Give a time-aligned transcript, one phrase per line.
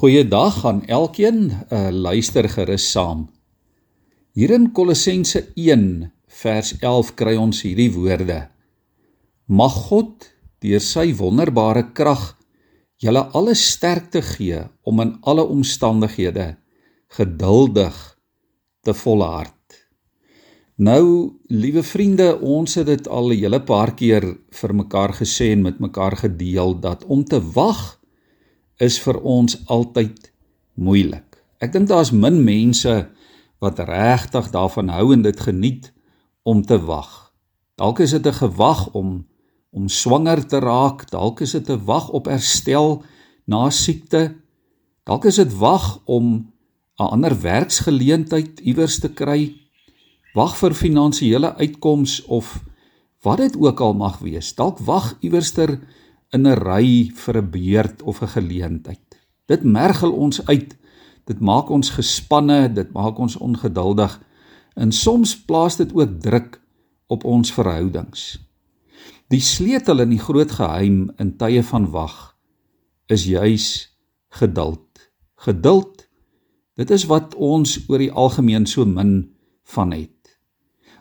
[0.00, 3.26] Goeiedag aan elkeen, uh, luister gerus saam.
[4.32, 5.82] Hier in Kolossense 1
[6.40, 8.38] vers 11 kry ons hierdie woorde:
[9.44, 10.30] Mag God
[10.64, 12.22] deur sy wonderbare krag
[13.04, 16.48] julle alle sterkte gee om in alle omstandighede
[17.20, 18.00] geduldig
[18.80, 19.84] te volhard.
[20.80, 25.68] Nou, liewe vriende, ons het dit al 'n hele paar keer vir mekaar gesê en
[25.68, 27.99] met mekaar gedeel dat om te wag
[28.80, 30.30] is vir ons altyd
[30.80, 31.38] moeilik.
[31.60, 32.94] Ek dink daar's min mense
[33.60, 35.90] wat regtig daarvan hou en dit geniet
[36.48, 37.32] om te wag.
[37.76, 39.26] Dalk is dit 'n gewag om
[39.72, 43.02] om swanger te raak, dalk is dit 'n wag op herstel
[43.46, 44.34] na siekte.
[45.04, 46.52] Dalk is dit wag om
[46.98, 49.54] 'n ander werksgeleentheid iewers te kry.
[50.34, 52.62] Wag vir finansiële uitkoms of
[53.22, 54.54] wat dit ook al mag wees.
[54.54, 55.80] Dalk wag iewerster
[56.32, 59.08] in 'n ry vir 'n beurt of 'n geleentheid.
[59.46, 60.76] Dit mergel ons uit.
[61.24, 64.20] Dit maak ons gespanne, dit maak ons ongeduldig
[64.74, 66.60] en soms plaas dit ook druk
[67.06, 68.38] op ons verhoudings.
[69.28, 72.36] Die sleutel in die groot geheim in tye van wag
[73.06, 73.66] is juis
[74.28, 75.10] geduld.
[75.34, 76.08] Geduld.
[76.74, 79.34] Dit is wat ons oor die algemeen so min
[79.74, 80.38] van het.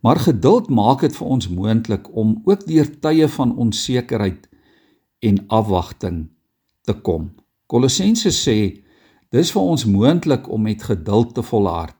[0.00, 4.48] Maar geduld maak dit vir ons moontlik om ook deur tye van onsekerheid
[5.24, 6.26] en afwagting
[6.84, 7.32] te kom.
[7.66, 8.58] Kolossense sê
[9.34, 11.96] dis vir ons moontlik om met geduld te volhard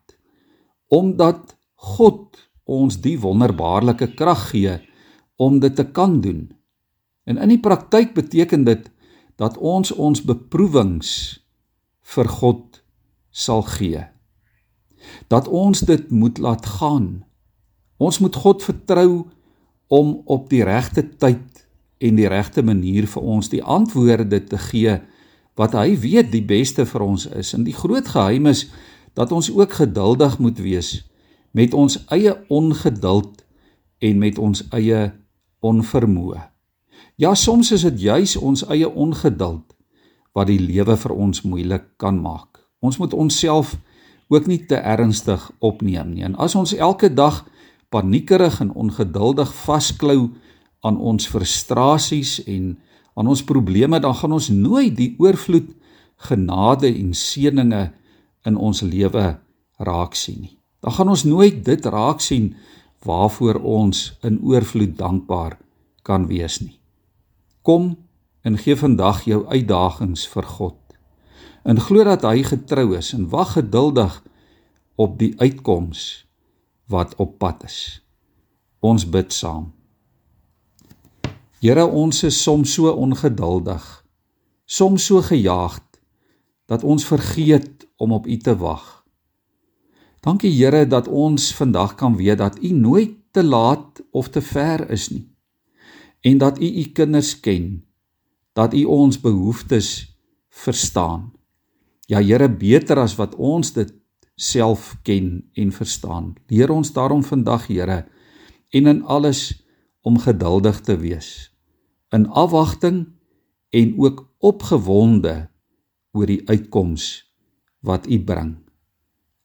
[0.94, 4.76] omdat God ons die wonderbaarlike krag gee
[5.40, 6.46] om dit te kan doen.
[7.24, 8.90] En in die praktyk beteken dit
[9.40, 11.10] dat ons ons beproewings
[12.14, 12.82] vir God
[13.34, 14.04] sal gee.
[15.28, 17.24] Dat ons dit moet laat gaan.
[17.98, 19.24] Ons moet God vertrou
[19.92, 21.53] om op die regte tyd
[22.04, 24.98] en die regte manier vir ons die antwoorde te gee
[25.58, 27.54] wat hy weet die beste vir ons is.
[27.54, 28.66] En die groot geheim is
[29.14, 30.96] dat ons ook geduldig moet wees
[31.54, 33.44] met ons eie ongeduld
[34.02, 35.12] en met ons eie
[35.62, 36.42] onvermoë.
[37.16, 39.70] Ja, soms is dit juis ons eie ongeduld
[40.34, 42.58] wat die lewe vir ons moeilik kan maak.
[42.82, 43.76] Ons moet onsself
[44.34, 46.24] ook nie te ernstig opneem nie.
[46.26, 47.44] En as ons elke dag
[47.94, 50.34] paniekerig en ongeduldig vasklou
[50.84, 52.74] aan ons frustrasies en
[53.14, 55.70] aan ons probleme, dan gaan ons nooit die oorvloed
[56.28, 57.84] genade en seëninge
[58.44, 59.26] in ons lewe
[59.82, 60.56] raak sien nie.
[60.84, 62.52] Dan gaan ons nooit dit raak sien
[63.04, 65.56] waarvoor ons in oorvloed dankbaar
[66.04, 66.76] kan wees nie.
[67.64, 67.94] Kom
[68.44, 70.76] en gee vandag jou uitdagings vir God.
[71.64, 74.20] En glo dat hy getrou is en wag geduldig
[75.00, 76.26] op die uitkoms
[76.92, 77.78] wat op pad is.
[78.84, 79.72] Ons bid saam.
[81.64, 83.84] Here, ons is soms so ongeduldig,
[84.68, 85.96] soms so gejaagd
[86.68, 88.82] dat ons vergeet om op U te wag.
[90.20, 94.84] Dankie Here dat ons vandag kan weet dat U nooit te laat of te ver
[94.92, 95.24] is nie
[96.20, 97.80] en dat U U kinders ken,
[98.52, 99.88] dat U ons behoeftes
[100.48, 101.32] verstaan.
[102.12, 103.88] Ja Here, beter as wat ons dit
[104.36, 106.34] self ken en verstaan.
[106.52, 108.04] Leer ons daarom vandag, Here,
[108.68, 109.64] en in alles
[110.04, 111.53] om geduldig te wees
[112.14, 113.06] in afwagting
[113.74, 115.48] en ook opgewonde
[116.14, 117.26] oor die uitkoms
[117.82, 118.56] wat U bring.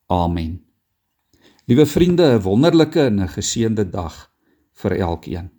[0.09, 0.61] Amen.
[1.65, 4.31] Liewe vriende, 'n wonderlike en 'n geseënde dag
[4.73, 5.58] vir elkeen.